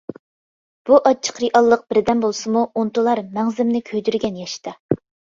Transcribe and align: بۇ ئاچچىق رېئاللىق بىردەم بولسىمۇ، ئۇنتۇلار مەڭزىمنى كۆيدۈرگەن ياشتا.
بۇ 0.89 0.95
ئاچچىق 1.09 1.35
رېئاللىق 1.41 1.83
بىردەم 1.91 2.23
بولسىمۇ، 2.23 2.63
ئۇنتۇلار 2.81 3.21
مەڭزىمنى 3.35 3.83
كۆيدۈرگەن 3.91 4.41
ياشتا. 4.43 4.75